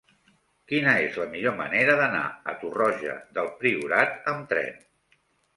Quina 0.71 0.93
és 1.01 1.19
la 1.23 1.27
millor 1.33 1.53
manera 1.59 1.99
d'anar 2.01 2.23
a 2.53 2.55
Torroja 2.63 3.13
del 3.39 3.53
Priorat 3.63 4.19
amb 4.33 4.49
tren? 4.55 4.83